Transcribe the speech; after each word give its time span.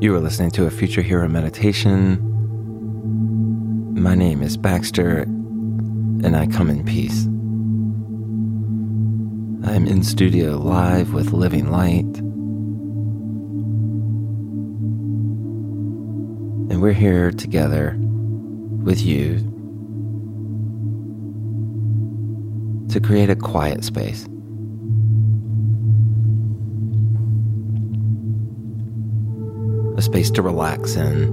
You 0.00 0.14
are 0.14 0.20
listening 0.20 0.52
to 0.52 0.64
a 0.64 0.70
Future 0.70 1.02
Hero 1.02 1.26
meditation. 1.26 2.20
My 4.00 4.14
name 4.14 4.44
is 4.44 4.56
Baxter, 4.56 5.22
and 5.22 6.36
I 6.36 6.46
come 6.46 6.70
in 6.70 6.84
peace. 6.84 7.24
I 9.68 9.74
am 9.74 9.88
in 9.88 10.04
studio 10.04 10.56
live 10.56 11.12
with 11.12 11.32
Living 11.32 11.72
Light. 11.72 12.04
And 16.70 16.80
we're 16.80 16.92
here 16.92 17.32
together 17.32 17.96
with 17.98 19.00
you 19.00 19.38
to 22.90 23.00
create 23.00 23.30
a 23.30 23.36
quiet 23.36 23.82
space. 23.82 24.28
A 29.98 30.00
space 30.00 30.30
to 30.30 30.42
relax 30.42 30.94
in. 30.94 31.24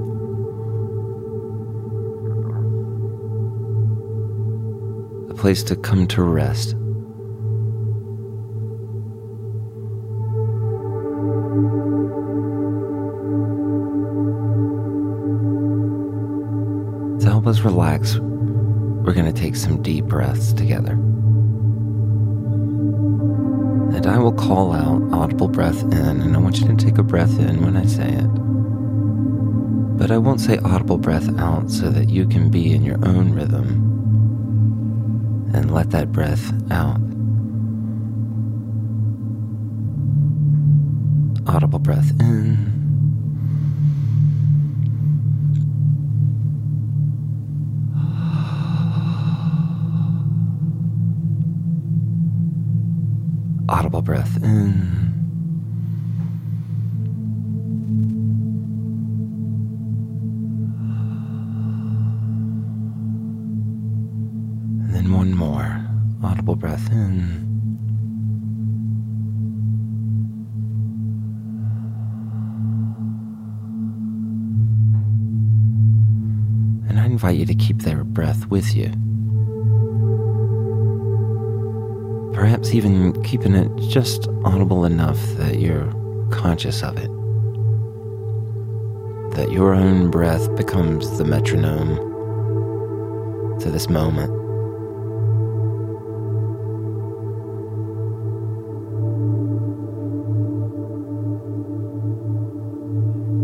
A 5.30 5.36
place 5.36 5.62
to 5.66 5.76
come 5.76 6.08
to 6.08 6.24
rest. 6.24 6.72
To 17.22 17.30
help 17.30 17.46
us 17.46 17.60
relax, 17.60 18.18
we're 18.18 19.14
going 19.14 19.32
to 19.32 19.40
take 19.40 19.56
some 19.56 19.84
deep 19.84 20.06
breaths 20.06 20.54
together. 20.54 20.94
And 23.94 24.08
I 24.08 24.18
will 24.18 24.34
call 24.34 24.74
out 24.74 25.04
audible 25.14 25.50
breath 25.50 25.84
in, 25.84 25.94
and 25.94 26.36
I 26.36 26.40
want 26.40 26.62
you 26.62 26.68
to 26.68 26.76
take 26.76 26.98
a 26.98 27.04
breath 27.04 27.38
in 27.40 27.64
when 27.64 27.78
I 27.78 27.86
say 27.86 28.10
it. 28.10 28.45
But 29.98 30.12
I 30.12 30.18
won't 30.18 30.42
say 30.42 30.58
audible 30.60 30.98
breath 30.98 31.30
out 31.40 31.72
so 31.72 31.90
that 31.90 32.10
you 32.10 32.28
can 32.28 32.52
be 32.52 32.74
in 32.74 32.84
your 32.84 32.98
own 33.08 33.34
rhythm 33.34 33.94
and 35.54 35.74
let 35.74 35.92
that 35.92 36.12
breath 36.12 36.52
out. 36.70 37.00
Audible 41.48 41.80
breath 41.80 42.12
in. 42.20 42.74
Audible 53.70 54.02
breath 54.02 54.38
in. 54.44 55.05
Audible 66.26 66.56
breath 66.56 66.92
in. 66.92 67.46
And 76.90 77.00
I 77.00 77.06
invite 77.06 77.38
you 77.38 77.46
to 77.46 77.54
keep 77.54 77.84
that 77.84 78.04
breath 78.14 78.48
with 78.48 78.76
you. 78.76 78.90
Perhaps 82.34 82.74
even 82.74 83.22
keeping 83.24 83.54
it 83.54 83.70
just 83.90 84.28
audible 84.44 84.84
enough 84.86 85.20
that 85.38 85.60
you're 85.60 85.94
conscious 86.32 86.82
of 86.82 86.98
it. 86.98 87.12
That 89.36 89.52
your 89.52 89.76
own 89.76 90.10
breath 90.10 90.54
becomes 90.56 91.18
the 91.20 91.24
metronome 91.24 91.98
to 93.60 93.70
this 93.70 93.90
moment. 93.90 94.45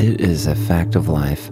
It 0.02 0.20
is 0.20 0.48
a 0.48 0.56
fact 0.56 0.96
of 0.96 1.08
life 1.10 1.46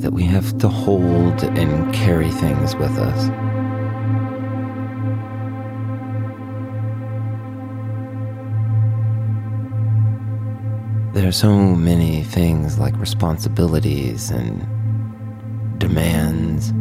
that 0.00 0.10
we 0.12 0.24
have 0.24 0.58
to 0.58 0.66
hold 0.66 1.44
and 1.44 1.94
carry 1.94 2.32
things 2.32 2.74
with 2.74 2.90
us. 2.98 3.28
There 11.14 11.28
are 11.28 11.30
so 11.30 11.56
many 11.76 12.24
things 12.24 12.80
like 12.80 12.96
responsibilities 12.98 14.32
and 14.32 14.58
demands 15.78 16.72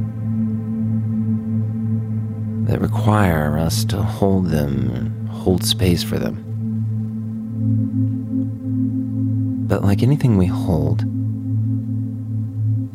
that 2.68 2.82
require 2.82 3.60
us 3.60 3.86
to 3.86 4.02
hold 4.02 4.48
them, 4.48 5.28
hold 5.28 5.64
space 5.64 6.02
for 6.02 6.18
them. 6.18 6.45
But 9.68 9.84
like 9.84 10.04
anything 10.04 10.38
we 10.38 10.46
hold, 10.46 11.02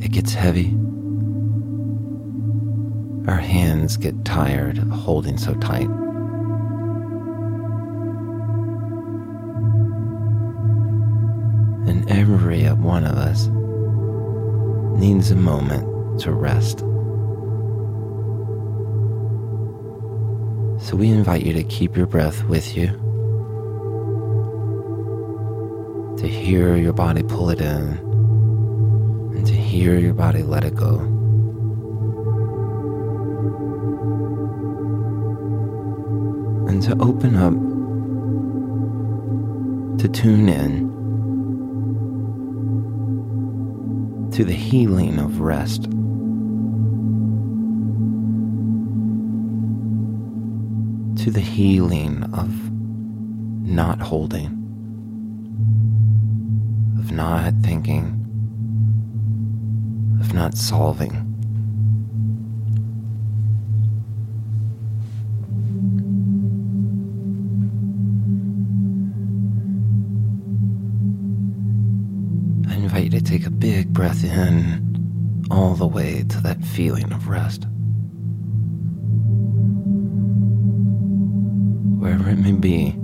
it 0.03 0.13
gets 0.13 0.35
heavy. 0.35 0.77
Our 3.29 3.37
hands 3.37 3.97
get 3.97 4.25
tired 4.25 4.79
of 4.79 4.89
holding 4.89 5.37
so 5.37 5.55
tight. 5.55 5.89
And 11.89 12.09
every 12.09 12.67
one 12.69 13.05
of 13.05 13.17
us 13.17 13.49
needs 14.99 15.33
a 15.33 15.37
moment 15.37 16.21
to 16.21 16.33
rest. 16.33 16.79
So 20.87 20.97
we 20.97 21.09
invite 21.09 21.45
you 21.45 21.53
to 21.53 21.65
keep 21.65 21.97
your 21.97 22.07
breath 22.07 22.45
with 22.45 22.77
you, 22.77 22.89
to 26.21 26.29
hear 26.29 26.77
your 26.77 26.93
body 26.93 27.23
pull 27.23 27.49
it 27.49 27.63
in, 27.63 27.99
and 29.35 29.47
to 29.47 29.55
hear 29.55 29.99
your 29.99 30.13
body 30.13 30.43
let 30.43 30.65
it 30.65 30.75
go. 30.75 30.99
And 36.69 36.83
to 36.83 36.93
open 37.01 37.37
up, 37.37 37.55
to 39.99 40.09
tune 40.09 40.51
in 40.51 40.91
to 44.33 44.45
the 44.45 44.53
healing 44.53 45.19
of 45.19 45.41
rest. 45.41 45.85
To 51.25 51.31
the 51.31 51.41
healing 51.41 52.25
of 52.35 52.71
not 53.67 54.03
holding, 54.03 54.60
of 57.11 57.17
not 57.17 57.55
thinking, 57.63 58.05
of 60.21 60.33
not 60.33 60.57
solving. 60.57 61.11
I 72.69 72.75
invite 72.77 73.05
you 73.05 73.11
to 73.11 73.21
take 73.21 73.45
a 73.45 73.51
big 73.51 73.93
breath 73.93 74.23
in 74.23 75.49
all 75.51 75.75
the 75.75 75.89
way 75.89 76.23
to 76.29 76.41
that 76.43 76.65
feeling 76.65 77.13
of 77.13 77.27
rest. 77.29 77.67
Wherever 81.99 82.31
it 82.31 82.39
may 82.39 82.53
be, 82.53 83.00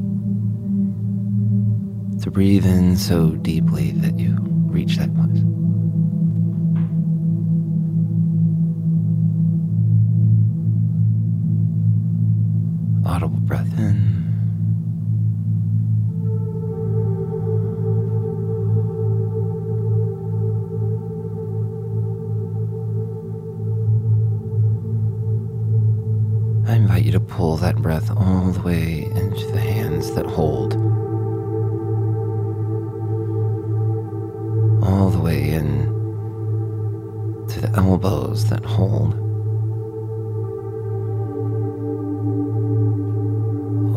breathe 2.36 2.66
in 2.66 2.94
so 2.94 3.30
deeply 3.30 3.92
that 3.92 4.18
you 4.18 4.36
reach 4.66 4.98
that 4.98 5.08
place. 5.14 5.40
Audible 13.06 13.40
breath 13.40 13.78
in. 13.78 13.94
I 26.68 26.74
invite 26.74 27.04
you 27.04 27.12
to 27.12 27.20
pull 27.20 27.56
that 27.56 27.76
breath 27.76 28.10
all 28.10 28.50
the 28.50 28.60
way 28.60 29.04
into 29.04 29.46
the 29.52 29.58
hands 29.58 30.14
that 30.14 30.26
hold. 30.26 31.05
elbows 37.76 38.48
that 38.48 38.64
hold. 38.64 39.14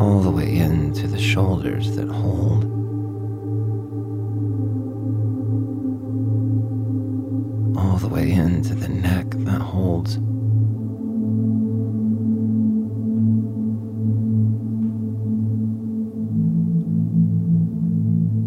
All 0.02 0.20
the 0.22 0.32
way 0.32 0.58
into 0.58 1.08
the 1.08 1.20
shoulders 1.20 1.96
that 1.96 2.10
hold. 2.10 2.66
All 7.78 7.98
the 7.98 8.10
way 8.10 8.32
into 8.32 8.76
the 8.76 8.90
neck 8.90 9.28
that 9.30 9.62
holds. 9.62 10.18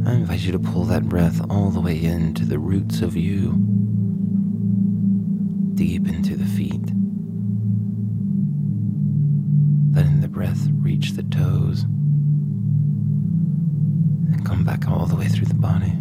I 0.07 0.15
invite 0.15 0.41
you 0.41 0.53
to 0.53 0.59
pull 0.59 0.85
that 0.85 1.05
breath 1.09 1.41
all 1.49 1.71
the 1.71 1.81
way 1.81 2.05
into 2.05 2.45
the 2.45 2.59
roots 2.59 3.01
of 3.01 3.17
you. 3.17 3.72
Reach 11.03 11.13
the 11.15 11.23
toes 11.25 11.83
and 14.31 14.47
come 14.47 14.63
back 14.63 14.87
all 14.89 15.05
the 15.05 15.17
way 15.17 15.27
through 15.27 15.47
the 15.47 15.55
body. 15.55 15.93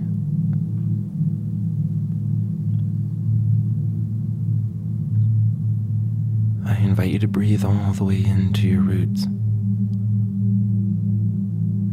I 6.67 6.77
invite 6.83 7.09
you 7.09 7.17
to 7.17 7.27
breathe 7.27 7.65
all 7.65 7.93
the 7.93 8.03
way 8.03 8.23
into 8.23 8.67
your 8.67 8.81
roots, 8.81 9.23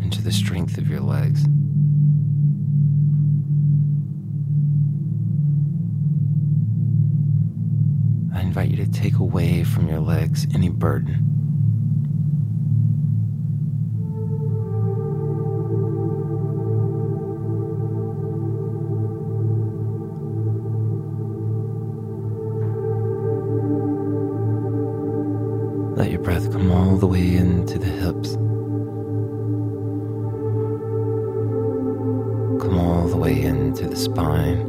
into 0.03 0.21
the 0.21 0.31
strength 0.31 0.77
of 0.77 0.91
your 0.91 1.01
legs. 1.01 1.45
I 8.35 8.43
invite 8.43 8.69
you 8.69 8.77
to 8.85 8.91
take 8.91 9.17
away 9.17 9.65
from 9.65 9.89
your 9.89 10.01
legs 10.01 10.47
any 10.53 10.69
burden. 10.69 11.38
The 26.99 27.07
way 27.07 27.37
into 27.37 27.79
the 27.79 27.87
hips. 27.87 28.33
Come 32.61 32.77
all 32.77 33.07
the 33.07 33.17
way 33.17 33.41
into 33.41 33.89
the 33.89 33.95
spine. 33.95 34.67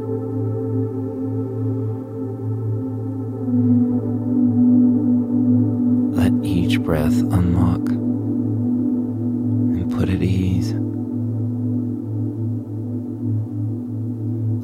Let 6.12 6.32
each 6.44 6.80
breath 6.80 7.20
unlock 7.20 7.88
and 7.88 9.90
put 9.90 10.08
at 10.08 10.22
ease. 10.22 10.70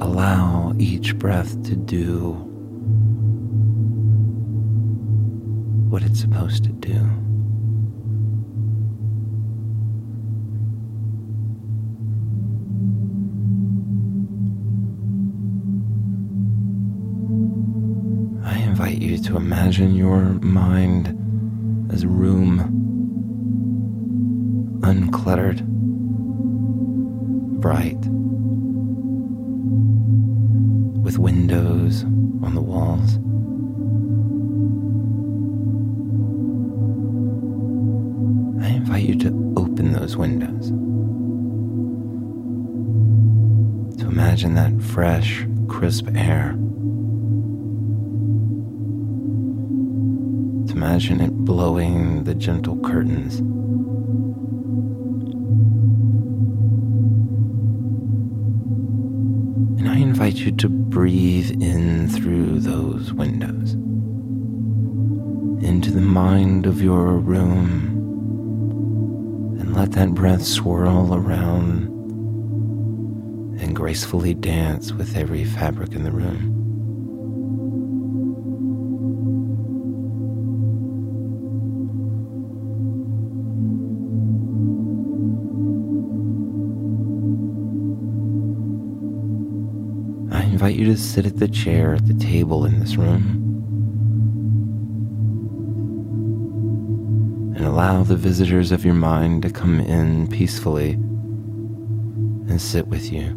Allow 0.00 0.72
each 0.78 1.18
breath 1.18 1.60
to 1.64 1.74
do 1.74 2.30
what 5.90 6.04
it's 6.04 6.20
supposed 6.20 6.62
to 6.62 6.70
do. 6.70 7.10
Invite 18.96 19.10
you 19.10 19.18
to 19.18 19.36
imagine 19.36 19.94
your 19.94 20.20
mind 20.40 21.08
as 21.92 22.02
a 22.02 22.08
room, 22.08 22.60
uncluttered, 24.80 25.60
bright, 27.60 27.98
with 31.02 31.18
windows 31.18 32.04
on 32.42 32.54
the 32.54 32.62
walls. 32.62 33.16
I 38.64 38.76
invite 38.76 39.04
you 39.04 39.18
to 39.18 39.54
open 39.58 39.92
those 39.92 40.16
windows. 40.16 40.70
To 44.00 44.08
imagine 44.08 44.54
that 44.54 44.80
fresh, 44.80 45.46
crisp 45.68 46.08
air. 46.14 46.56
Imagine 50.86 51.20
it 51.20 51.32
blowing 51.32 52.22
the 52.22 52.34
gentle 52.34 52.78
curtains. 52.78 53.40
And 59.80 59.88
I 59.88 59.96
invite 59.96 60.36
you 60.36 60.52
to 60.52 60.68
breathe 60.68 61.60
in 61.60 62.08
through 62.08 62.60
those 62.60 63.12
windows 63.12 63.72
into 65.66 65.90
the 65.90 66.00
mind 66.00 66.66
of 66.66 66.80
your 66.80 67.18
room 67.18 67.88
and 69.58 69.74
let 69.74 69.90
that 69.92 70.14
breath 70.14 70.44
swirl 70.44 71.12
around 71.12 71.88
and 73.60 73.74
gracefully 73.74 74.34
dance 74.34 74.92
with 74.92 75.16
every 75.16 75.44
fabric 75.44 75.94
in 75.94 76.04
the 76.04 76.12
room. 76.12 76.55
You 90.76 90.84
to 90.84 90.96
sit 90.96 91.24
at 91.24 91.38
the 91.38 91.48
chair 91.48 91.94
at 91.94 92.06
the 92.06 92.14
table 92.14 92.66
in 92.66 92.80
this 92.80 92.96
room 92.96 93.42
and 97.56 97.64
allow 97.64 98.02
the 98.02 98.14
visitors 98.14 98.72
of 98.72 98.84
your 98.84 98.94
mind 98.94 99.42
to 99.42 99.50
come 99.50 99.80
in 99.80 100.28
peacefully 100.28 100.92
and 100.92 102.60
sit 102.60 102.86
with 102.88 103.10
you. 103.10 103.28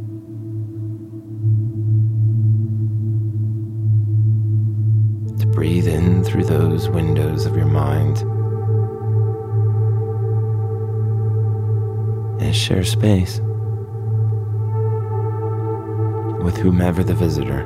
To 5.40 5.48
breathe 5.48 5.88
in 5.88 6.26
through 6.26 6.44
those 6.44 6.90
windows 6.90 7.46
of 7.46 7.56
your 7.56 7.66
mind 7.66 8.18
and 12.42 12.54
share 12.54 12.84
space 12.84 13.40
with 16.44 16.58
whomever 16.58 17.04
the 17.04 17.14
visitor. 17.14 17.66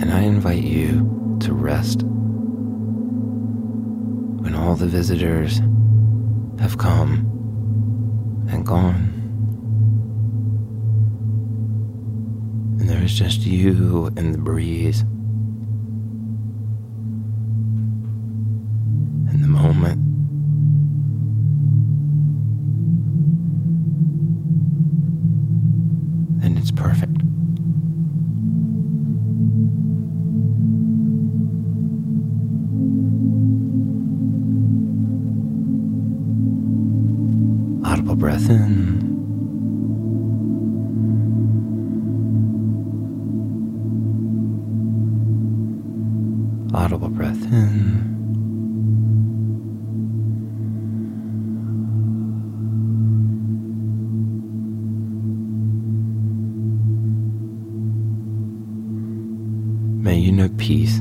And 0.00 0.12
I 0.12 0.22
invite 0.22 0.62
you 0.62 1.36
to 1.40 1.52
rest 1.52 2.02
when 4.42 4.54
all 4.54 4.76
the 4.76 4.86
visitors 4.86 5.60
have 6.70 6.78
come 6.78 8.46
and 8.48 8.64
gone. 8.64 9.16
And 12.78 12.88
there 12.88 13.02
is 13.02 13.12
just 13.12 13.40
you 13.40 14.06
and 14.16 14.32
the 14.32 14.38
breeze. 14.38 15.04
breath 38.20 38.50
in. 38.50 39.00
Audible 46.74 47.08
breath 47.08 47.42
in. 47.44 48.10
May 60.02 60.18
you 60.18 60.30
know 60.30 60.50
peace. 60.58 61.00